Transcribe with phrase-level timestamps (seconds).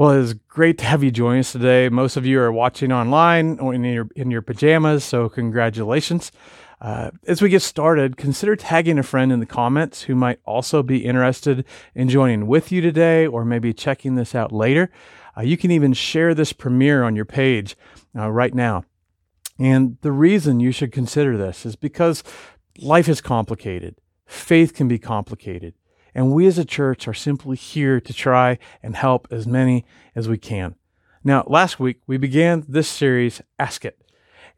[0.00, 1.90] Well, it's great to have you join us today.
[1.90, 6.32] Most of you are watching online or in your in your pajamas, so congratulations.
[6.80, 10.82] Uh, as we get started, consider tagging a friend in the comments who might also
[10.82, 14.90] be interested in joining with you today, or maybe checking this out later.
[15.36, 17.76] Uh, you can even share this premiere on your page
[18.16, 18.84] uh, right now.
[19.58, 22.24] And the reason you should consider this is because
[22.78, 23.96] life is complicated.
[24.24, 25.74] Faith can be complicated.
[26.14, 29.84] And we as a church are simply here to try and help as many
[30.14, 30.74] as we can.
[31.22, 34.00] Now, last week we began this series, Ask It.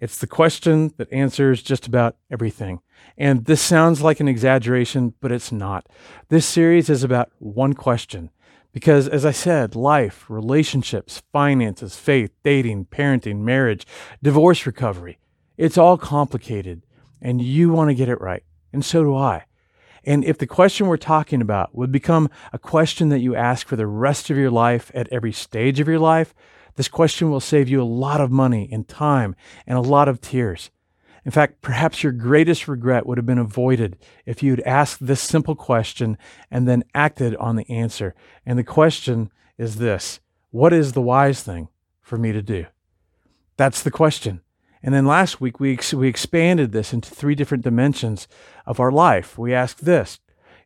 [0.00, 2.80] It's the question that answers just about everything.
[3.16, 5.88] And this sounds like an exaggeration, but it's not.
[6.28, 8.30] This series is about one question.
[8.72, 13.86] Because, as I said, life, relationships, finances, faith, dating, parenting, marriage,
[14.22, 15.18] divorce recovery,
[15.58, 16.82] it's all complicated.
[17.20, 18.42] And you want to get it right.
[18.72, 19.44] And so do I.
[20.04, 23.76] And if the question we're talking about would become a question that you ask for
[23.76, 26.34] the rest of your life at every stage of your life,
[26.76, 30.20] this question will save you a lot of money and time and a lot of
[30.20, 30.70] tears.
[31.24, 35.54] In fact, perhaps your greatest regret would have been avoided if you'd asked this simple
[35.54, 36.18] question
[36.50, 38.14] and then acted on the answer.
[38.44, 41.68] And the question is this What is the wise thing
[42.00, 42.66] for me to do?
[43.56, 44.40] That's the question.
[44.82, 48.26] And then last week, we, ex- we expanded this into three different dimensions
[48.66, 49.38] of our life.
[49.38, 50.18] We asked this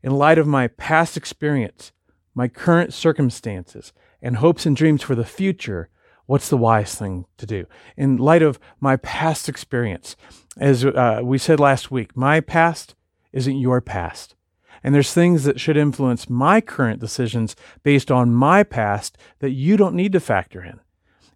[0.03, 1.93] In light of my past experience,
[2.35, 5.91] my current circumstances, and hopes and dreams for the future,
[6.27, 7.67] what's the wise thing to do?
[7.97, 10.17] In light of my past experience,
[10.59, 12.95] as uh, we said last week, my past
[13.33, 14.35] isn't your past.
[14.83, 19.77] And there's things that should influence my current decisions based on my past that you
[19.77, 20.81] don't need to factor in.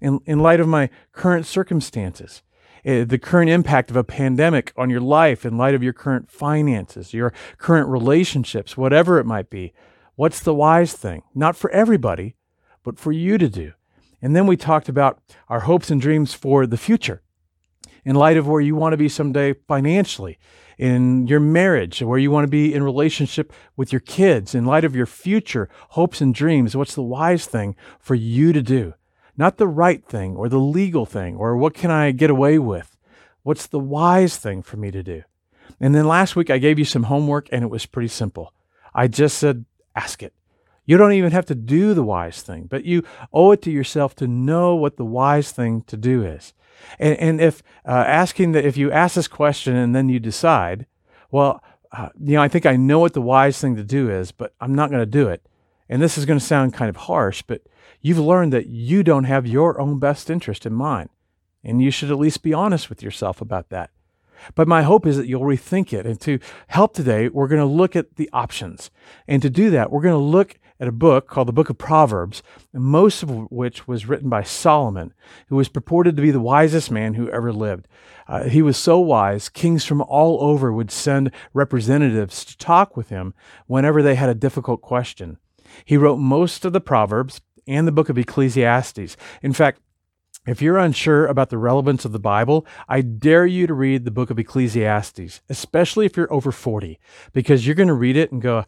[0.01, 2.43] In, in light of my current circumstances,
[2.85, 6.31] Eh, the current impact of a pandemic on your life in light of your current
[6.31, 9.73] finances, your current relationships, whatever it might be.
[10.15, 11.23] What's the wise thing?
[11.35, 12.37] Not for everybody,
[12.83, 13.73] but for you to do.
[14.23, 17.23] And then we talked about our hopes and dreams for the future
[18.05, 20.39] in light of where you want to be someday financially,
[20.79, 24.85] in your marriage, where you want to be in relationship with your kids, in light
[24.85, 26.75] of your future hopes and dreams.
[26.75, 28.95] What's the wise thing for you to do?
[29.37, 32.97] Not the right thing or the legal thing or what can I get away with.
[33.43, 35.23] What's the wise thing for me to do?
[35.81, 38.53] And then last week I gave you some homework and it was pretty simple.
[38.95, 39.65] I just said,
[39.95, 40.35] ask it.
[40.85, 44.15] You don't even have to do the wise thing, but you owe it to yourself
[44.17, 46.53] to know what the wise thing to do is.
[46.99, 50.87] And, and if uh, asking that, if you ask this question and then you decide,
[51.31, 54.33] well, uh, you know, I think I know what the wise thing to do is,
[54.33, 55.47] but I'm not going to do it.
[55.89, 57.63] And this is going to sound kind of harsh, but
[58.01, 61.11] you've learned that you don't have your own best interest in mind.
[61.63, 63.91] And you should at least be honest with yourself about that.
[64.55, 66.07] But my hope is that you'll rethink it.
[66.07, 68.91] And to help today, we're going to look at the options.
[69.29, 71.77] And to do that, we're going to look at a book called the Book of
[71.77, 75.13] Proverbs, most of which was written by Solomon,
[75.49, 77.87] who was purported to be the wisest man who ever lived.
[78.27, 83.11] Uh, he was so wise, kings from all over would send representatives to talk with
[83.11, 83.35] him
[83.67, 85.37] whenever they had a difficult question.
[85.85, 87.41] He wrote most of the Proverbs,
[87.71, 89.17] and the book of Ecclesiastes.
[89.43, 89.81] In fact,
[90.47, 94.11] if you're unsure about the relevance of the Bible, I dare you to read the
[94.11, 96.99] book of Ecclesiastes, especially if you're over 40,
[97.33, 98.65] because you're going to read it and go,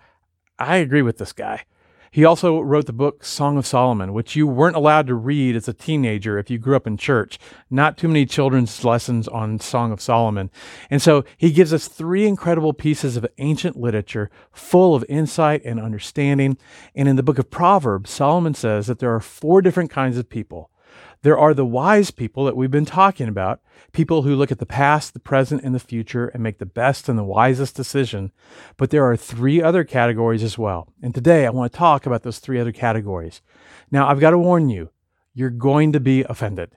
[0.59, 1.65] I agree with this guy.
[2.13, 5.67] He also wrote the book Song of Solomon, which you weren't allowed to read as
[5.67, 7.39] a teenager if you grew up in church.
[7.71, 10.51] Not too many children's lessons on Song of Solomon.
[10.91, 15.81] And so he gives us three incredible pieces of ancient literature full of insight and
[15.81, 16.59] understanding.
[16.95, 20.29] And in the book of Proverbs, Solomon says that there are four different kinds of
[20.29, 20.71] people
[21.23, 23.61] there are the wise people that we've been talking about,
[23.93, 27.09] people who look at the past, the present, and the future and make the best
[27.09, 28.33] and the wisest decision.
[28.77, 30.93] But there are three other categories as well.
[31.01, 33.41] And today I want to talk about those three other categories.
[33.91, 34.91] Now, I've got to warn you,
[35.33, 36.77] you're going to be offended.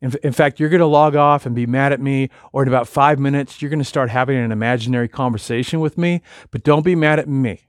[0.00, 2.68] In, in fact, you're going to log off and be mad at me, or in
[2.68, 6.22] about five minutes, you're going to start having an imaginary conversation with me.
[6.50, 7.68] But don't be mad at me.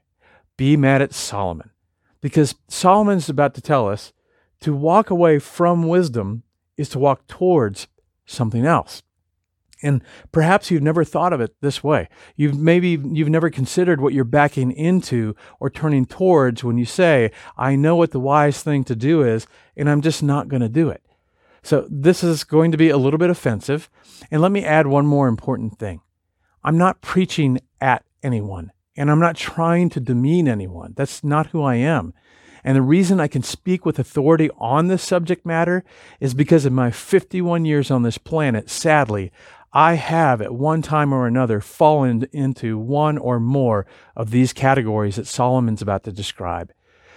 [0.56, 1.70] Be mad at Solomon.
[2.20, 4.12] Because Solomon's about to tell us
[4.64, 6.42] to walk away from wisdom
[6.78, 7.86] is to walk towards
[8.24, 9.02] something else.
[9.82, 10.02] And
[10.32, 12.08] perhaps you've never thought of it this way.
[12.34, 17.30] You've maybe you've never considered what you're backing into or turning towards when you say,
[17.58, 19.46] I know what the wise thing to do is,
[19.76, 21.02] and I'm just not going to do it.
[21.62, 23.90] So this is going to be a little bit offensive.
[24.30, 26.00] And let me add one more important thing.
[26.62, 30.94] I'm not preaching at anyone, and I'm not trying to demean anyone.
[30.96, 32.14] That's not who I am.
[32.64, 35.84] And the reason I can speak with authority on this subject matter
[36.18, 39.30] is because of my 51 years on this planet, sadly,
[39.72, 45.16] I have at one time or another fallen into one or more of these categories
[45.16, 46.72] that Solomon's about to describe.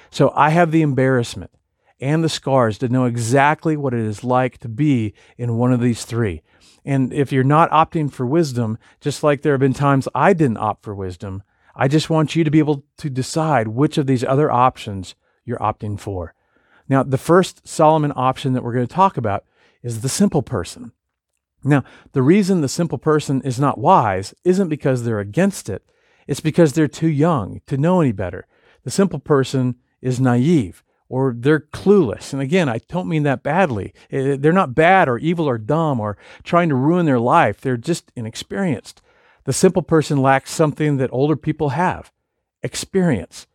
[0.10, 1.52] So I have the embarrassment
[2.00, 5.80] and the scars to know exactly what it is like to be in one of
[5.80, 6.42] these three.
[6.84, 10.58] And if you're not opting for wisdom, just like there have been times I didn't
[10.58, 11.44] opt for wisdom,
[11.76, 15.16] I just want you to be able to decide which of these other options
[15.48, 16.34] you're opting for.
[16.90, 19.46] Now, the first Solomon option that we're going to talk about
[19.84, 20.92] is the simple person.
[21.64, 21.84] Now,
[22.14, 25.84] the reason the simple person is not wise isn't because they're against it,
[26.28, 28.46] it's because they're too young to know any better.
[28.84, 32.34] The simple person is naive or they're clueless.
[32.34, 33.94] And again, I don't mean that badly.
[34.12, 37.62] Eh, they're not bad or evil or dumb or trying to ruin their life.
[37.62, 39.02] They're just inexperienced.
[39.46, 42.12] The simple person lacks something that older people have
[42.62, 43.48] experience.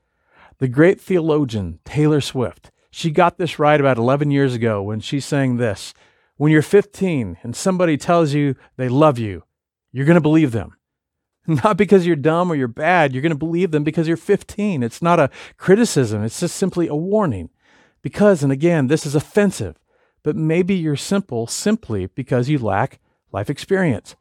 [0.63, 5.19] The great theologian Taylor Swift, she got this right about 11 years ago when she
[5.19, 5.93] sang this
[6.37, 9.43] When you're 15 and somebody tells you they love you,
[9.91, 10.77] you're going to believe them.
[11.49, 13.13] Not because you're dumb or you're bad.
[13.13, 14.85] You're going to believe them because you're 15.
[14.85, 17.51] It's not a criticism, it's just simply a warning.
[18.01, 19.81] Because, and again, this is offensive,
[20.23, 23.01] but maybe you're simple simply because you lack
[23.33, 24.15] life experience.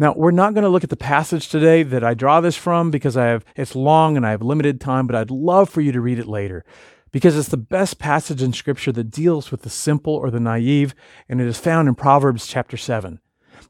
[0.00, 2.90] Now, we're not going to look at the passage today that I draw this from
[2.90, 5.92] because I have it's long and I have limited time, but I'd love for you
[5.92, 6.64] to read it later
[7.12, 10.94] because it's the best passage in scripture that deals with the simple or the naive
[11.28, 13.20] and it is found in Proverbs chapter 7.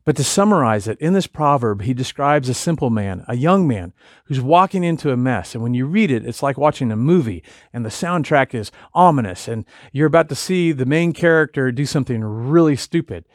[0.05, 3.93] But to summarize it, in this proverb, he describes a simple man, a young man,
[4.26, 5.55] who's walking into a mess.
[5.55, 7.43] And when you read it, it's like watching a movie,
[7.73, 12.23] and the soundtrack is ominous, and you're about to see the main character do something
[12.23, 13.26] really stupid.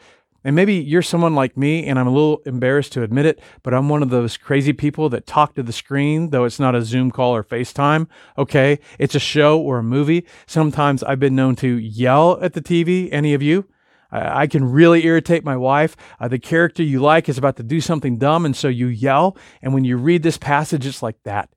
[0.46, 3.74] And maybe you're someone like me, and I'm a little embarrassed to admit it, but
[3.74, 6.82] I'm one of those crazy people that talk to the screen, though it's not a
[6.82, 8.06] Zoom call or FaceTime.
[8.38, 10.24] Okay, it's a show or a movie.
[10.46, 13.08] Sometimes I've been known to yell at the TV.
[13.10, 13.66] Any of you?
[14.12, 15.96] I, can really irritate my wife.
[16.20, 19.36] Uh, the character you like is about to do something dumb, and so you yell.
[19.62, 21.50] And when you read this passage, it's like that.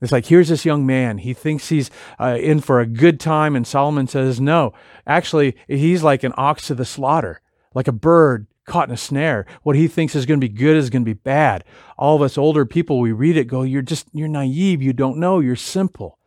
[0.00, 1.18] It's like, here's this young man.
[1.18, 3.54] He thinks he's uh, in for a good time.
[3.54, 4.72] And Solomon says, no,
[5.06, 7.42] actually, he's like an ox to the slaughter,
[7.74, 9.46] like a bird caught in a snare.
[9.62, 11.64] What he thinks is going to be good is going to be bad.
[11.98, 14.82] All of us older people, we read it, go, you're just, you're naive.
[14.82, 15.40] You don't know.
[15.40, 16.18] You're simple.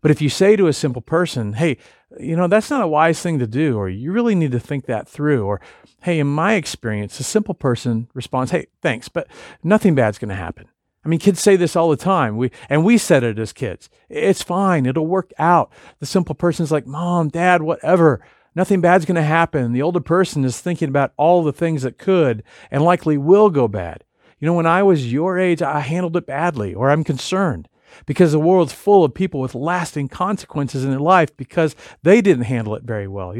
[0.00, 1.78] But if you say to a simple person, hey,
[2.20, 4.86] you know, that's not a wise thing to do, or you really need to think
[4.86, 5.60] that through, or
[6.02, 9.28] hey, in my experience, a simple person responds, hey, thanks, but
[9.62, 10.68] nothing bad's going to happen.
[11.04, 12.36] I mean, kids say this all the time.
[12.36, 13.90] We and we said it as kids.
[14.08, 14.86] It's fine.
[14.86, 15.70] It'll work out.
[16.00, 18.24] The simple person's like, "Mom, Dad, whatever.
[18.54, 21.98] Nothing bad's going to happen." The older person is thinking about all the things that
[21.98, 24.04] could and likely will go bad.
[24.38, 27.68] You know, when I was your age, I handled it badly, or I'm concerned
[28.06, 32.44] because the world's full of people with lasting consequences in their life because they didn't
[32.44, 33.34] handle it very well.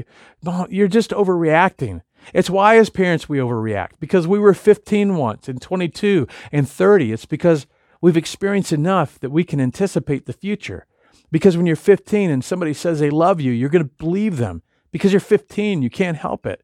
[0.69, 2.02] You're just overreacting.
[2.32, 7.12] It's why, as parents, we overreact because we were 15 once and 22 and 30.
[7.12, 7.67] It's because
[8.00, 10.87] we've experienced enough that we can anticipate the future.
[11.31, 14.62] Because when you're 15 and somebody says they love you, you're going to believe them
[14.94, 15.82] because you're 15.
[15.82, 16.62] You can't help it.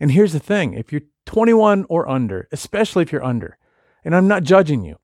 [0.00, 3.58] And here's the thing if you're 21 or under, especially if you're under,
[4.04, 4.98] and I'm not judging you,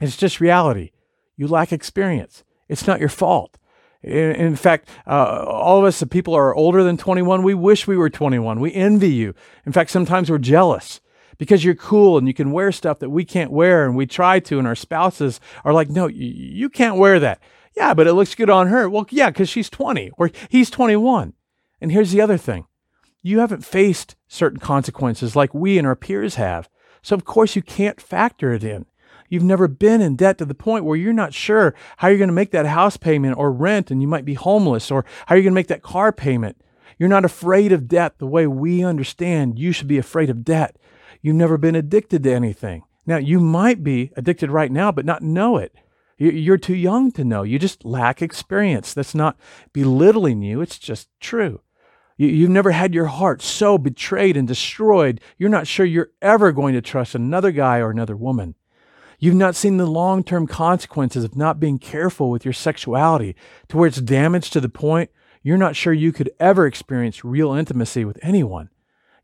[0.00, 0.90] it's just reality.
[1.36, 2.42] You lack experience.
[2.68, 3.56] It's not your fault.
[4.02, 7.86] In, in fact, uh, all of us, the people are older than 21, we wish
[7.86, 8.58] we were 21.
[8.58, 9.32] We envy you.
[9.64, 11.00] In fact, sometimes we're jealous
[11.38, 14.40] because you're cool and you can wear stuff that we can't wear and we try
[14.40, 17.40] to, and our spouses are like, no, you, you can't wear that.
[17.76, 18.90] Yeah, but it looks good on her.
[18.90, 21.34] Well, yeah, because she's 20 or he's 21.
[21.82, 22.66] And here's the other thing
[23.22, 26.70] you haven't faced certain consequences like we and our peers have.
[27.02, 28.86] So, of course, you can't factor it in.
[29.28, 32.28] You've never been in debt to the point where you're not sure how you're going
[32.28, 35.42] to make that house payment or rent and you might be homeless or how you're
[35.42, 36.56] going to make that car payment.
[36.98, 40.76] You're not afraid of debt the way we understand you should be afraid of debt.
[41.20, 42.84] You've never been addicted to anything.
[43.06, 45.74] Now, you might be addicted right now, but not know it.
[46.18, 47.42] You're too young to know.
[47.42, 48.94] You just lack experience.
[48.94, 49.36] That's not
[49.72, 51.60] belittling you, it's just true.
[52.16, 56.74] You've never had your heart so betrayed and destroyed, you're not sure you're ever going
[56.74, 58.54] to trust another guy or another woman.
[59.18, 63.36] You've not seen the long term consequences of not being careful with your sexuality
[63.68, 65.10] to where it's damaged to the point
[65.42, 68.68] you're not sure you could ever experience real intimacy with anyone.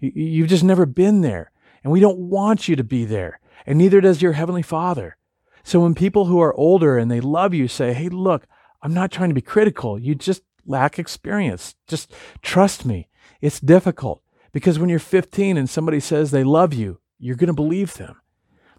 [0.01, 1.51] You've just never been there,
[1.83, 5.17] and we don't want you to be there, and neither does your Heavenly Father.
[5.63, 8.47] So when people who are older and they love you say, Hey, look,
[8.83, 11.75] I'm not trying to be critical, you just lack experience.
[11.87, 13.09] Just trust me.
[13.41, 14.23] It's difficult
[14.53, 18.21] because when you're 15 and somebody says they love you, you're going to believe them.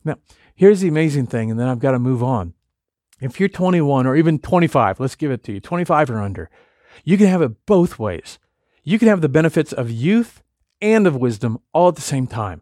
[0.05, 0.15] Now,
[0.59, 2.53] Here's the amazing thing, and then I've got to move on.
[3.21, 6.49] If you're 21 or even 25, let's give it to you, 25 or under,
[7.05, 8.39] you can have it both ways.
[8.83, 10.43] You can have the benefits of youth
[10.81, 12.61] and of wisdom all at the same time.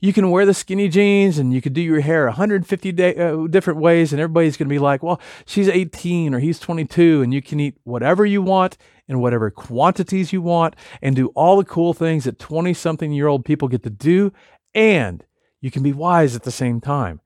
[0.00, 3.46] You can wear the skinny jeans and you could do your hair 150 day, uh,
[3.48, 7.34] different ways, and everybody's going to be like, well, she's 18 or he's 22, and
[7.34, 8.78] you can eat whatever you want
[9.08, 13.26] in whatever quantities you want and do all the cool things that 20 something year
[13.26, 14.32] old people get to do.
[14.74, 15.24] And
[15.60, 17.20] you can be wise at the same time.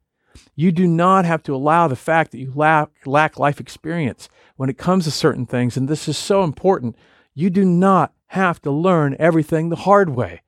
[0.54, 4.70] You do not have to allow the fact that you lack, lack life experience when
[4.70, 5.76] it comes to certain things.
[5.76, 6.96] And this is so important.
[7.34, 10.40] You do not have to learn everything the hard way.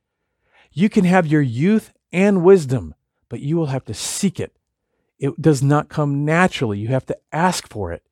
[0.72, 2.94] You can have your youth and wisdom,
[3.28, 4.56] but you will have to seek it.
[5.18, 6.78] It does not come naturally.
[6.78, 8.02] You have to ask for it.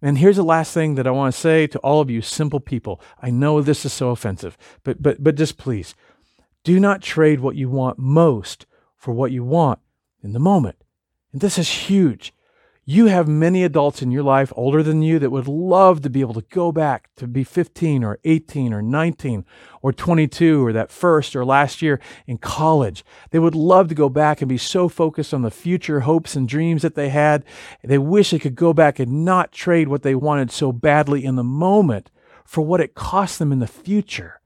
[0.00, 2.60] And here's the last thing that I want to say to all of you simple
[2.60, 3.00] people.
[3.20, 5.94] I know this is so offensive, but but but just please
[6.62, 9.80] do not trade what you want most for what you want
[10.22, 10.76] in the moment.
[11.32, 12.32] And this is huge.
[12.90, 16.22] You have many adults in your life older than you that would love to be
[16.22, 19.44] able to go back to be 15 or 18 or 19
[19.82, 23.04] or 22 or that first or last year in college.
[23.28, 26.48] They would love to go back and be so focused on the future hopes and
[26.48, 27.44] dreams that they had.
[27.84, 31.36] They wish they could go back and not trade what they wanted so badly in
[31.36, 32.10] the moment
[32.46, 34.40] for what it cost them in the future.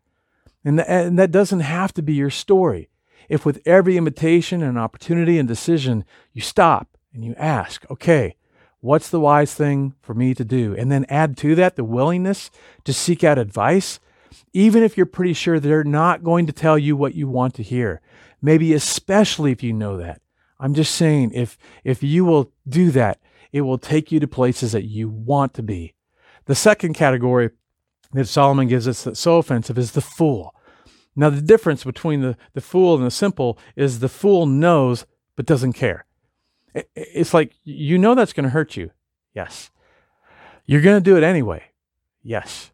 [0.65, 2.89] And, th- and that doesn't have to be your story.
[3.29, 8.37] If with every invitation and opportunity and decision you stop and you ask, okay,
[8.81, 10.75] what's the wise thing for me to do?
[10.77, 12.51] And then add to that the willingness
[12.85, 14.01] to seek out advice,
[14.53, 17.63] even if you're pretty sure they're not going to tell you what you want to
[17.63, 18.01] hear.
[18.41, 20.21] Maybe especially if you know that.
[20.59, 23.21] I'm just saying, if, if you will do that,
[23.53, 25.95] it will take you to places that you want to be.
[26.47, 27.51] The second category
[28.13, 30.55] that Solomon gives us that's so offensive is the fool.
[31.15, 35.05] Now, the difference between the, the fool and the simple is the fool knows
[35.37, 36.07] but doesn't care.
[36.75, 38.91] It's like, you know that's going to hurt you.
[39.35, 39.71] Yes.
[40.67, 41.65] You're going to do it anyway.
[42.23, 42.73] Yes.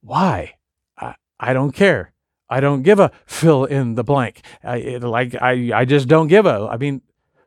[0.00, 0.54] Why?
[0.98, 2.12] I, I don't care.
[2.50, 4.42] I don't give a fill in the blank.
[4.62, 6.68] I, it, like I, I just don't give a.
[6.70, 7.00] I mean,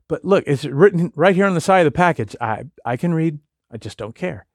[0.08, 2.36] but look, it's written right here on the side of the package.
[2.42, 3.40] I, I can read.
[3.72, 4.48] I just don't care.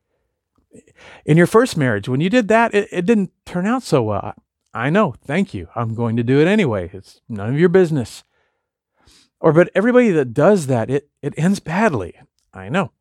[1.24, 4.34] In your first marriage, when you did that, it, it didn't turn out so well.
[4.72, 5.14] I know.
[5.24, 5.68] Thank you.
[5.74, 6.90] I'm going to do it anyway.
[6.92, 8.24] It's none of your business.
[9.40, 12.14] Or, but everybody that does that, it, it ends badly.
[12.52, 12.92] I know.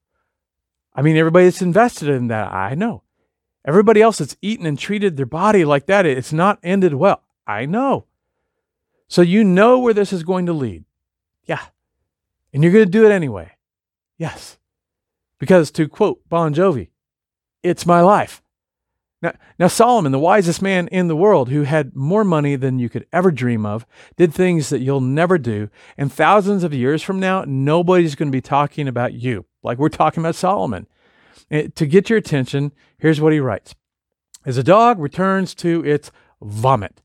[0.93, 3.03] I mean, everybody that's invested in that, I know.
[3.65, 7.23] Everybody else that's eaten and treated their body like that, it's not ended well.
[7.45, 8.05] I know.
[9.07, 10.85] So you know where this is going to lead.
[11.45, 11.61] Yeah.
[12.53, 13.51] And you're going to do it anyway.
[14.17, 14.57] Yes.
[15.39, 16.89] Because to quote Bon Jovi,
[17.63, 18.41] it's my life.
[19.21, 22.87] Now, now, Solomon, the wisest man in the world, who had more money than you
[22.87, 23.85] could ever dream of,
[24.15, 25.69] did things that you'll never do.
[25.97, 29.89] And thousands of years from now, nobody's going to be talking about you like we're
[29.89, 30.87] talking about Solomon.
[31.51, 33.75] Eh, to get your attention, here's what he writes
[34.45, 36.11] As a dog returns to its
[36.41, 37.01] vomit.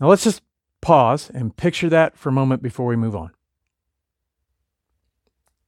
[0.00, 0.42] Now, let's just
[0.80, 3.30] pause and picture that for a moment before we move on.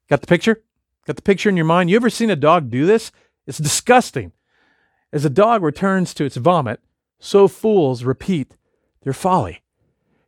[0.08, 0.62] Got the picture?
[1.06, 1.90] Got the picture in your mind?
[1.90, 3.12] You ever seen a dog do this?
[3.46, 4.32] It's disgusting.
[5.12, 6.80] As a dog returns to its vomit,
[7.18, 8.56] so fools repeat
[9.02, 9.62] their folly.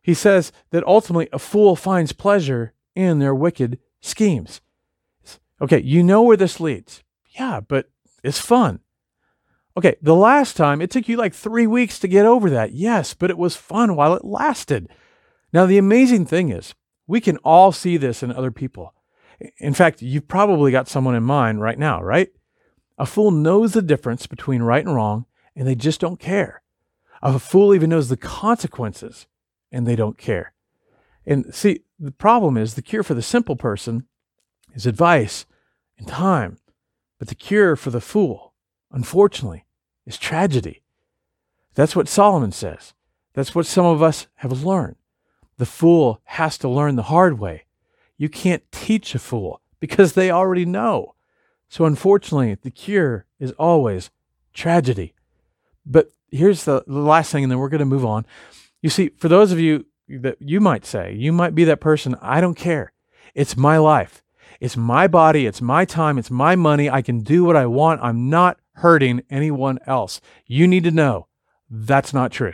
[0.01, 4.61] He says that ultimately a fool finds pleasure in their wicked schemes.
[5.61, 7.03] Okay, you know where this leads.
[7.29, 7.89] Yeah, but
[8.23, 8.81] it's fun.
[9.77, 12.73] Okay, the last time it took you like three weeks to get over that.
[12.73, 14.89] Yes, but it was fun while it lasted.
[15.51, 16.75] Now, the amazing thing is,
[17.07, 18.93] we can all see this in other people.
[19.57, 22.29] In fact, you've probably got someone in mind right now, right?
[22.97, 26.61] A fool knows the difference between right and wrong, and they just don't care.
[27.21, 29.27] A fool even knows the consequences,
[29.71, 30.53] and they don't care.
[31.25, 34.07] And see, the problem is the cure for the simple person
[34.73, 35.45] is advice
[35.97, 36.57] and time.
[37.17, 38.53] But the cure for the fool,
[38.91, 39.65] unfortunately,
[40.05, 40.81] is tragedy.
[41.75, 42.93] That's what Solomon says.
[43.33, 44.97] That's what some of us have learned.
[45.57, 47.65] The fool has to learn the hard way.
[48.17, 51.15] You can't teach a fool because they already know.
[51.73, 54.11] So, unfortunately, the cure is always
[54.53, 55.15] tragedy.
[55.83, 58.27] But here's the, last thing, and then we're going to move on.
[58.83, 62.15] You see, for those of you that you might say, you might be that person,
[62.21, 62.93] I don't care.
[63.33, 64.23] It's my life.
[64.59, 65.47] It's my body.
[65.47, 66.19] It's my time.
[66.19, 66.91] It's my money.
[66.91, 68.03] I can do what I want.
[68.03, 70.21] I'm not hurting anyone else.
[70.45, 71.25] You need to know
[71.71, 72.53] that's not true.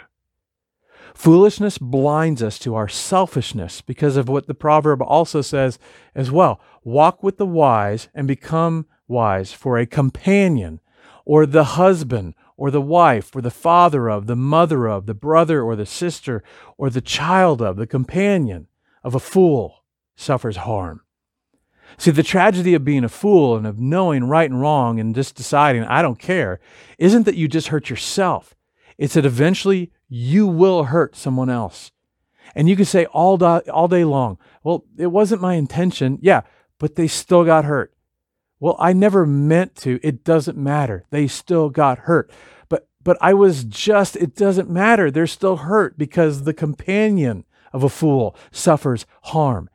[1.14, 5.78] Foolishness blinds us to our selfishness because of what the proverb also says
[6.16, 6.62] as well.
[6.86, 10.80] Walk with the wise and become wise for a companion
[11.26, 15.62] or the husband or the wife or the father of, the mother of, the brother
[15.62, 16.44] or the sister
[16.78, 18.68] or the child of, the companion
[19.04, 19.84] of a fool
[20.16, 21.02] suffers harm.
[21.98, 25.36] See, the tragedy of being a fool and of knowing right and wrong and just
[25.36, 26.60] deciding, I don't care,
[26.98, 28.56] isn't that you just hurt yourself.
[28.98, 31.92] It's that eventually you will hurt someone else.
[32.56, 36.20] And you can say all day, all day long, well, it wasn't my intention.
[36.22, 36.42] Yeah,
[36.80, 37.94] but they still got hurt.
[38.60, 40.00] Well, I never meant to.
[40.04, 41.06] It doesn't matter.
[41.10, 42.32] They still got hurt.
[42.68, 45.10] But but I was just, it doesn't matter.
[45.10, 49.70] They're still hurt because the companion of a fool suffers harm.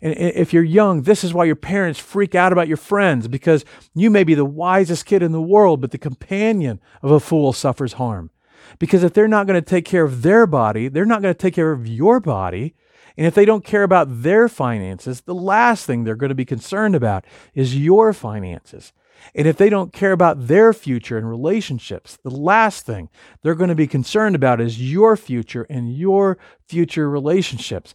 [0.00, 3.64] And if you're young, this is why your parents freak out about your friends because
[3.94, 7.52] you may be the wisest kid in the world, but the companion of a fool
[7.52, 8.30] suffers harm.
[8.78, 11.38] Because if they're not going to take care of their body, they're not going to
[11.38, 12.74] take care of your body.
[13.16, 16.44] And if they don't care about their finances, the last thing they're going to be
[16.44, 18.92] concerned about is your finances.
[19.34, 23.08] And if they don't care about their future and relationships, the last thing
[23.42, 27.94] they're going to be concerned about is your future and your future relationships.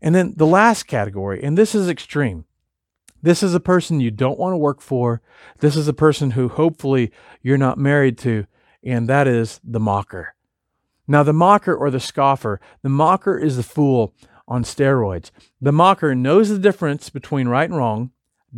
[0.00, 2.44] And then the last category, and this is extreme.
[3.22, 5.20] This is a person you don't want to work for.
[5.58, 7.10] This is a person who hopefully
[7.42, 8.46] you're not married to,
[8.84, 10.34] and that is the mocker.
[11.06, 14.14] Now, the mocker or the scoffer, the mocker is the fool
[14.46, 15.30] on steroids.
[15.60, 18.10] The mocker knows the difference between right and wrong,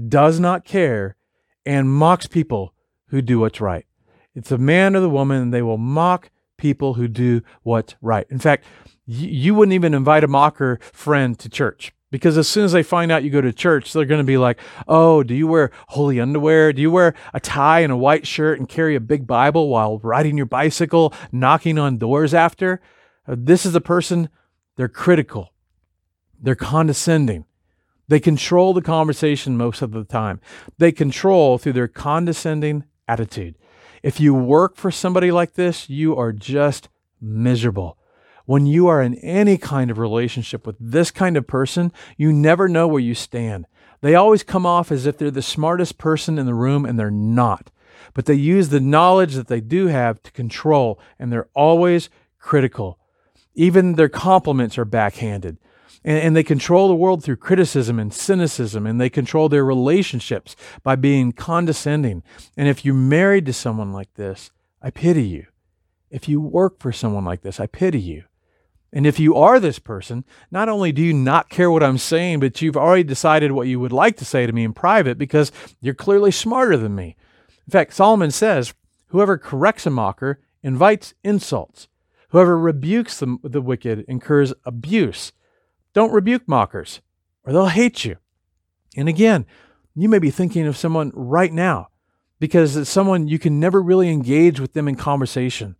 [0.08, 1.16] does not care,
[1.64, 2.74] and mocks people
[3.06, 3.86] who do what's right.
[4.34, 8.26] It's a man or the woman, and they will mock people who do what's right.
[8.30, 8.64] In fact,
[9.06, 13.10] you wouldn't even invite a mocker friend to church because as soon as they find
[13.10, 16.20] out you go to church, they're going to be like, Oh, do you wear holy
[16.20, 16.72] underwear?
[16.72, 19.98] Do you wear a tie and a white shirt and carry a big Bible while
[19.98, 22.80] riding your bicycle, knocking on doors after?
[23.26, 24.28] Uh, this is a person,
[24.76, 25.52] they're critical,
[26.40, 27.46] they're condescending.
[28.08, 30.40] They control the conversation most of the time.
[30.76, 33.56] They control through their condescending attitude.
[34.02, 36.90] If you work for somebody like this, you are just
[37.22, 37.96] miserable
[38.46, 42.68] when you are in any kind of relationship with this kind of person, you never
[42.68, 43.66] know where you stand.
[44.00, 47.10] They always come off as if they're the smartest person in the room, and they're
[47.10, 47.70] not.
[48.14, 52.98] But they use the knowledge that they do have to control, and they're always critical.
[53.54, 55.58] Even their compliments are backhanded.
[56.04, 60.56] And, and, they control the world through criticism and cynicism, and they control their relationships
[60.82, 62.24] by being condescending.
[62.56, 65.46] And if you're married to someone like this, I pity you.
[66.10, 68.24] If you work for someone like this, I pity you.
[68.92, 72.40] And if you are this person, not only do you not care what I'm saying,
[72.40, 75.50] but you've already decided what you would like to say to me in private because
[75.80, 77.16] you're clearly smarter than me.
[77.66, 78.74] In fact, Solomon says,
[79.06, 81.88] Whoever corrects a mocker invites insults.
[82.30, 85.32] Whoever rebukes the, the wicked incurs abuse.
[85.92, 87.00] Don't rebuke mockers,
[87.44, 88.16] or they'll hate you.
[88.96, 89.44] And again,
[89.94, 91.88] you may be thinking of someone right now
[92.38, 95.76] because it's someone you can never really engage with them in conversation.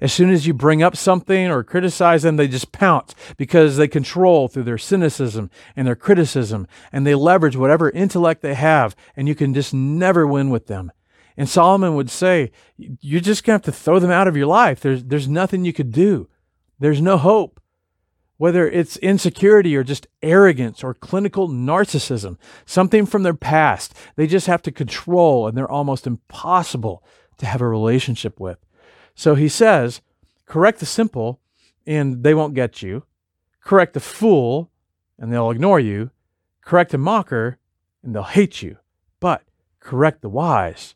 [0.00, 3.88] As soon as you bring up something or criticize them, they just pounce because they
[3.88, 9.28] control through their cynicism and their criticism, and they leverage whatever intellect they have, and
[9.28, 10.92] you can just never win with them.
[11.36, 14.46] And Solomon would say, You're just going to have to throw them out of your
[14.46, 14.80] life.
[14.80, 16.28] There's, there's nothing you could do,
[16.78, 17.60] there's no hope.
[18.36, 24.48] Whether it's insecurity or just arrogance or clinical narcissism, something from their past, they just
[24.48, 27.04] have to control and they're almost impossible
[27.38, 28.58] to have a relationship with.
[29.14, 30.00] So he says,
[30.46, 31.40] correct the simple
[31.86, 33.04] and they won't get you.
[33.60, 34.70] Correct the fool
[35.18, 36.10] and they'll ignore you.
[36.62, 37.58] Correct the mocker
[38.02, 38.78] and they'll hate you.
[39.20, 39.42] But
[39.80, 40.94] correct the wise,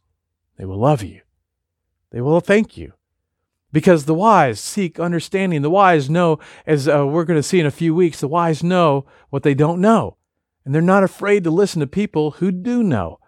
[0.57, 1.22] they will love you.
[2.11, 2.92] They will thank you.
[3.70, 5.61] Because the wise seek understanding.
[5.61, 8.62] The wise know, as uh, we're going to see in a few weeks, the wise
[8.62, 10.16] know what they don't know.
[10.64, 13.20] And they're not afraid to listen to people who do know.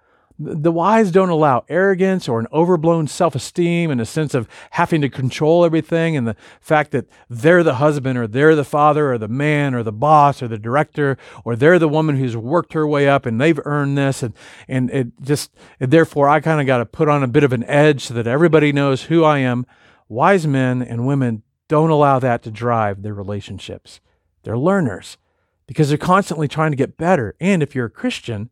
[0.43, 5.03] The wise don't allow arrogance or an overblown self esteem and a sense of having
[5.03, 9.19] to control everything and the fact that they're the husband or they're the father or
[9.19, 12.87] the man or the boss or the director or they're the woman who's worked her
[12.87, 14.23] way up and they've earned this.
[14.23, 14.33] And,
[14.67, 17.53] and it just, and therefore, I kind of got to put on a bit of
[17.53, 19.67] an edge so that everybody knows who I am.
[20.09, 24.01] Wise men and women don't allow that to drive their relationships.
[24.43, 25.19] They're learners
[25.67, 27.37] because they're constantly trying to get better.
[27.39, 28.51] And if you're a Christian,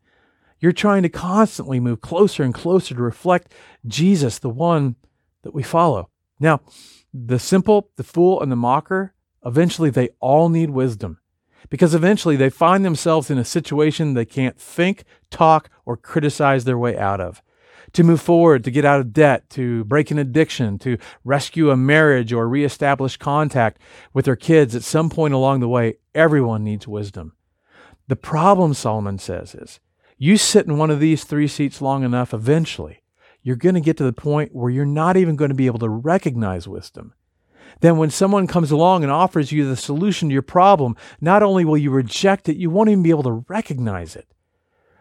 [0.60, 3.52] you're trying to constantly move closer and closer to reflect
[3.86, 4.96] Jesus, the one
[5.42, 6.10] that we follow.
[6.40, 6.60] Now,
[7.12, 11.18] the simple, the fool, and the mocker, eventually they all need wisdom
[11.70, 16.78] because eventually they find themselves in a situation they can't think, talk, or criticize their
[16.78, 17.42] way out of.
[17.94, 21.76] To move forward, to get out of debt, to break an addiction, to rescue a
[21.76, 23.80] marriage or reestablish contact
[24.12, 27.32] with their kids at some point along the way, everyone needs wisdom.
[28.06, 29.80] The problem, Solomon says, is
[30.18, 33.02] you sit in one of these three seats long enough, eventually,
[33.42, 35.78] you're going to get to the point where you're not even going to be able
[35.78, 37.14] to recognize wisdom.
[37.80, 41.64] Then, when someone comes along and offers you the solution to your problem, not only
[41.64, 44.26] will you reject it, you won't even be able to recognize it.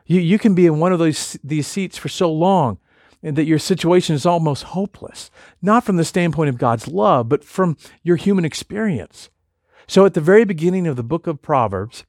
[0.05, 2.77] You, you can be in one of those, these seats for so long
[3.23, 7.43] and that your situation is almost hopeless, not from the standpoint of God's love, but
[7.43, 9.29] from your human experience.
[9.87, 12.05] So, at the very beginning of the book of Proverbs,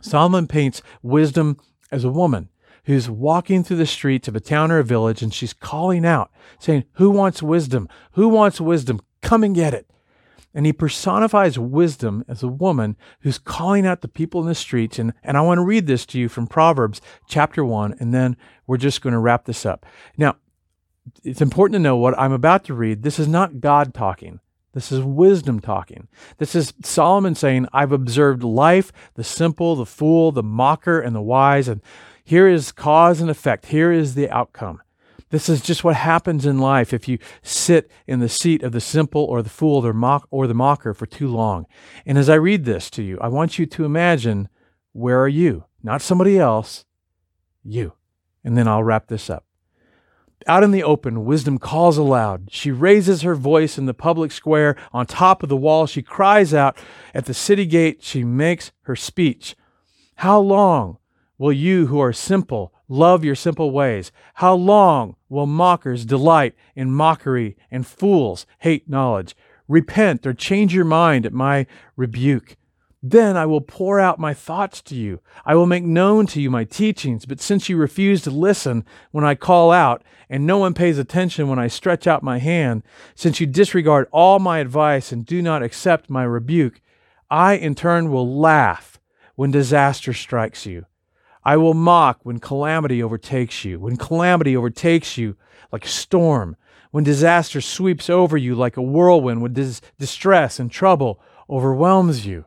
[0.00, 1.58] Solomon paints wisdom
[1.90, 2.48] as a woman
[2.84, 6.30] who's walking through the streets of a town or a village and she's calling out,
[6.58, 7.88] saying, Who wants wisdom?
[8.12, 9.00] Who wants wisdom?
[9.22, 9.90] Come and get it.
[10.54, 14.98] And he personifies wisdom as a woman who's calling out the people in the streets.
[14.98, 18.38] And, and I want to read this to you from Proverbs chapter 1, and then
[18.66, 19.84] we're just going to wrap this up.
[20.16, 20.36] Now,
[21.22, 23.02] it's important to know what I'm about to read.
[23.02, 24.40] This is not God talking.
[24.76, 26.06] This is wisdom talking.
[26.36, 31.22] This is Solomon saying, I've observed life, the simple, the fool, the mocker, and the
[31.22, 31.80] wise, and
[32.22, 33.68] here is cause and effect.
[33.68, 34.82] Here is the outcome.
[35.30, 38.80] This is just what happens in life if you sit in the seat of the
[38.82, 41.64] simple or the fool or, mock, or the mocker for too long.
[42.04, 44.50] And as I read this to you, I want you to imagine
[44.92, 45.64] where are you?
[45.82, 46.84] Not somebody else,
[47.64, 47.94] you.
[48.44, 49.45] And then I'll wrap this up.
[50.48, 52.48] Out in the open, wisdom calls aloud.
[52.52, 54.76] She raises her voice in the public square.
[54.92, 56.78] On top of the wall, she cries out.
[57.12, 59.56] At the city gate, she makes her speech.
[60.16, 60.98] How long
[61.36, 64.12] will you who are simple love your simple ways?
[64.34, 69.34] How long will mockers delight in mockery and fools hate knowledge?
[69.66, 72.56] Repent or change your mind at my rebuke.
[73.10, 75.20] Then I will pour out my thoughts to you.
[75.44, 77.24] I will make known to you my teachings.
[77.24, 81.46] But since you refuse to listen when I call out, and no one pays attention
[81.46, 82.82] when I stretch out my hand,
[83.14, 86.80] since you disregard all my advice and do not accept my rebuke,
[87.30, 88.98] I in turn will laugh
[89.36, 90.86] when disaster strikes you.
[91.44, 95.36] I will mock when calamity overtakes you, when calamity overtakes you
[95.70, 96.56] like a storm,
[96.90, 102.46] when disaster sweeps over you like a whirlwind, when dis- distress and trouble overwhelms you.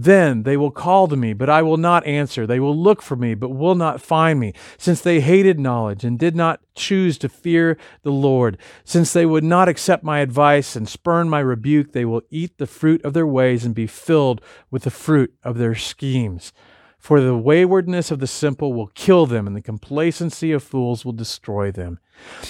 [0.00, 2.46] Then they will call to me, but I will not answer.
[2.46, 6.16] They will look for me, but will not find me, since they hated knowledge and
[6.16, 8.58] did not choose to fear the Lord.
[8.84, 12.66] Since they would not accept my advice and spurn my rebuke, they will eat the
[12.68, 16.52] fruit of their ways and be filled with the fruit of their schemes.
[16.98, 21.12] For the waywardness of the simple will kill them, and the complacency of fools will
[21.12, 22.00] destroy them.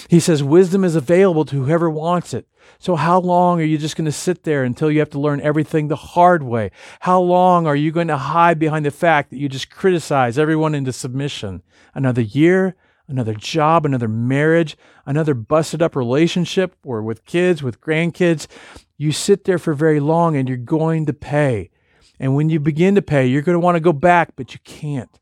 [0.09, 2.47] He says, Wisdom is available to whoever wants it.
[2.79, 5.39] So, how long are you just going to sit there until you have to learn
[5.41, 6.71] everything the hard way?
[7.01, 10.73] How long are you going to hide behind the fact that you just criticize everyone
[10.75, 11.61] into submission?
[11.93, 12.75] Another year?
[13.07, 13.85] Another job?
[13.85, 14.77] Another marriage?
[15.05, 18.47] Another busted up relationship or with kids, with grandkids?
[18.97, 21.69] You sit there for very long and you're going to pay.
[22.19, 24.59] And when you begin to pay, you're going to want to go back, but you
[24.63, 25.19] can't.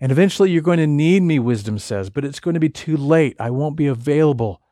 [0.00, 2.96] And eventually you're going to need me, wisdom says, but it's going to be too
[2.96, 3.36] late.
[3.38, 4.62] I won't be available.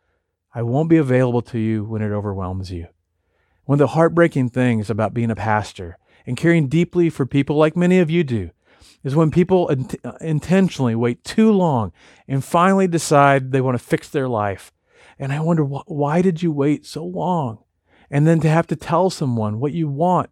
[0.54, 2.86] I won't be available to you when it overwhelms you.
[3.64, 7.76] One of the heartbreaking things about being a pastor and caring deeply for people like
[7.76, 8.50] many of you do
[9.02, 11.92] is when people in- uh, intentionally wait too long
[12.26, 14.72] and finally decide they want to fix their life.
[15.18, 17.58] And I wonder, wh- why did you wait so long?
[18.10, 20.30] And then to have to tell someone what you want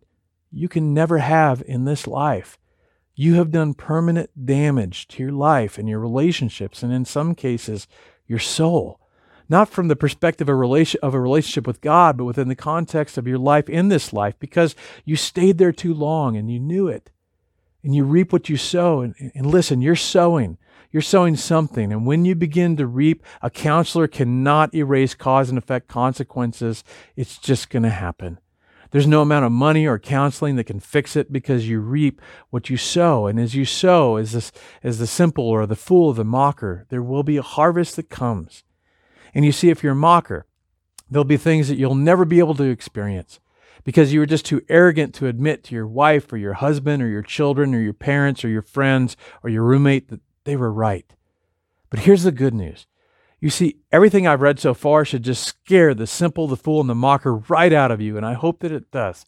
[0.55, 2.59] you can never have in this life.
[3.15, 7.87] You have done permanent damage to your life and your relationships, and in some cases,
[8.27, 9.01] your soul.
[9.49, 10.55] Not from the perspective of,
[11.03, 14.39] of a relationship with God, but within the context of your life in this life,
[14.39, 17.11] because you stayed there too long and you knew it.
[17.83, 19.03] And you reap what you sow.
[19.03, 20.57] And, and listen, you're sowing.
[20.91, 21.93] You're sowing something.
[21.93, 26.83] And when you begin to reap, a counselor cannot erase cause and effect consequences.
[27.15, 28.39] It's just going to happen.
[28.91, 32.21] There's no amount of money or counseling that can fix it because you reap
[32.51, 33.27] what you sow.
[33.27, 36.87] And as you sow, as, this, as the simple or the fool or the mocker,
[36.91, 38.65] there will be a harvest that comes.
[39.35, 40.47] And you see, if you're a mocker,
[41.11, 43.41] there'll be things that you'll never be able to experience
[43.85, 47.09] because you were just too arrogant to admit to your wife or your husband or
[47.09, 51.13] your children or your parents or your friends or your roommate that they were right.
[51.91, 52.87] But here's the good news
[53.45, 56.89] you see, everything I've read so far should just scare the simple, the fool, and
[56.89, 59.27] the mocker right out of you, and I hope that it does.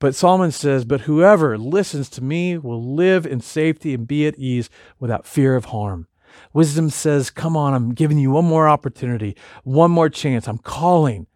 [0.00, 4.36] But Solomon says, But whoever listens to me will live in safety and be at
[4.36, 6.08] ease without fear of harm.
[6.52, 10.48] Wisdom says, Come on, I'm giving you one more opportunity, one more chance.
[10.48, 11.28] I'm calling.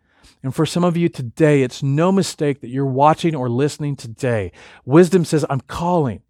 [0.42, 4.50] And for some of you today, it's no mistake that you're watching or listening today.
[4.84, 6.22] Wisdom says, I'm calling.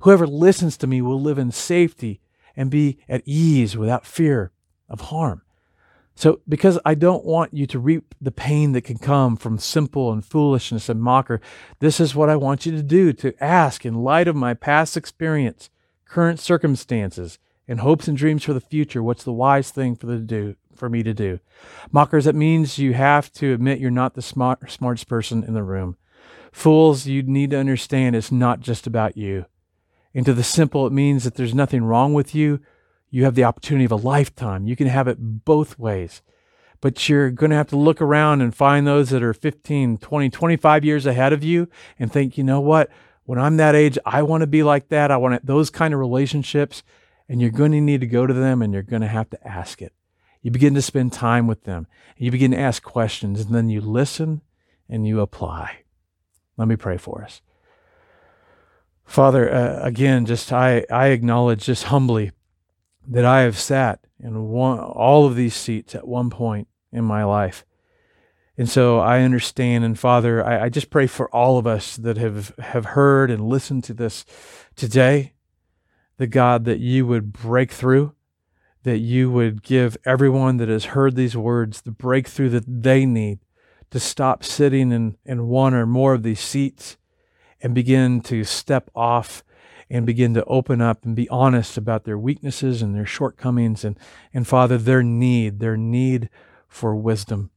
[0.00, 2.20] Whoever listens to me will live in safety
[2.54, 4.52] and be at ease without fear
[4.88, 5.42] of harm.
[6.14, 10.10] So, because I don't want you to reap the pain that can come from simple
[10.10, 11.40] and foolishness and mocker,
[11.78, 14.96] this is what I want you to do to ask in light of my past
[14.96, 15.70] experience,
[16.06, 20.18] current circumstances, and hopes and dreams for the future, what's the wise thing for the
[20.18, 21.38] do for me to do?
[21.92, 25.62] Mockers, it means you have to admit you're not the smart, smartest person in the
[25.62, 25.96] room.
[26.50, 29.44] Fools, you need to understand it's not just about you.
[30.14, 32.60] And to the simple, it means that there's nothing wrong with you
[33.10, 34.66] you have the opportunity of a lifetime.
[34.66, 36.22] You can have it both ways.
[36.80, 40.30] But you're going to have to look around and find those that are 15, 20,
[40.30, 41.68] 25 years ahead of you
[41.98, 42.90] and think, you know what?
[43.24, 45.10] When I'm that age, I want to be like that.
[45.10, 46.82] I want those kind of relationships.
[47.28, 49.46] And you're going to need to go to them and you're going to have to
[49.46, 49.92] ask it.
[50.40, 51.86] You begin to spend time with them.
[52.16, 54.42] You begin to ask questions and then you listen
[54.88, 55.78] and you apply.
[56.56, 57.42] Let me pray for us.
[59.04, 62.30] Father, uh, again, just I, I acknowledge just humbly
[63.08, 67.24] that I have sat in one, all of these seats at one point in my
[67.24, 67.64] life.
[68.56, 69.84] And so I understand.
[69.84, 73.48] And Father, I, I just pray for all of us that have, have heard and
[73.48, 74.24] listened to this
[74.74, 75.34] today,
[76.18, 78.14] the God, that you would break through,
[78.82, 83.38] that you would give everyone that has heard these words the breakthrough that they need
[83.90, 86.96] to stop sitting in, in one or more of these seats
[87.60, 89.42] and begin to step off
[89.90, 93.98] and begin to open up and be honest about their weaknesses and their shortcomings and,
[94.34, 96.28] and Father, their need, their need
[96.68, 97.50] for wisdom.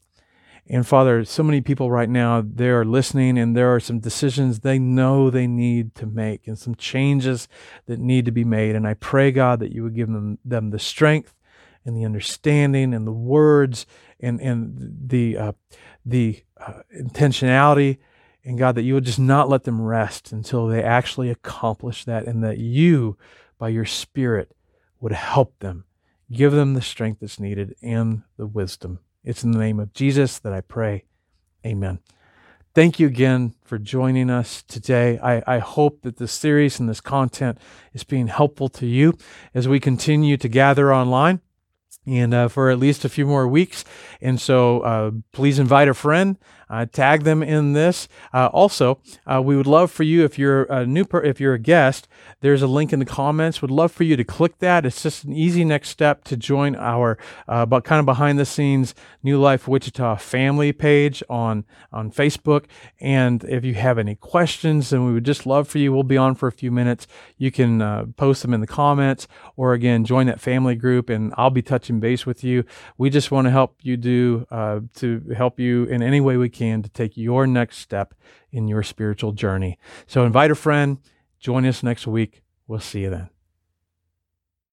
[0.67, 4.59] And Father, so many people right now, they are listening and there are some decisions
[4.59, 7.47] they know they need to make and some changes
[7.87, 8.75] that need to be made.
[8.75, 11.35] And I pray, God, that you would give them, them the strength
[11.83, 13.85] and the understanding and the words
[14.19, 15.51] and, and the, uh,
[16.05, 17.97] the uh, intentionality.
[18.43, 22.25] And God, that you would just not let them rest until they actually accomplish that
[22.25, 23.17] and that you,
[23.57, 24.55] by your Spirit,
[24.99, 25.85] would help them,
[26.31, 28.99] give them the strength that's needed and the wisdom.
[29.23, 31.05] It's in the name of Jesus that I pray.
[31.65, 31.99] Amen.
[32.73, 35.19] Thank you again for joining us today.
[35.19, 37.57] I, I hope that this series and this content
[37.93, 39.17] is being helpful to you
[39.53, 41.41] as we continue to gather online
[42.07, 43.83] and uh, for at least a few more weeks.
[44.21, 46.37] And so uh, please invite a friend
[46.71, 48.07] uh, tag them in this.
[48.33, 51.53] Uh, also, uh, we would love for you if you're a new per- if you're
[51.53, 52.07] a guest.
[52.39, 53.61] There's a link in the comments.
[53.61, 54.85] Would love for you to click that.
[54.85, 58.45] It's just an easy next step to join our uh, but kind of behind the
[58.45, 62.65] scenes New Life Wichita family page on on Facebook.
[63.01, 65.91] And if you have any questions, then we would just love for you.
[65.91, 67.05] We'll be on for a few minutes.
[67.37, 71.33] You can uh, post them in the comments, or again join that family group, and
[71.35, 72.63] I'll be touching base with you.
[72.97, 76.60] We just want to help you do to help you in any way we can
[76.61, 78.13] can to take your next step
[78.51, 79.79] in your spiritual journey.
[80.05, 80.99] So invite a friend,
[81.39, 82.43] join us next week.
[82.67, 83.29] We'll see you then.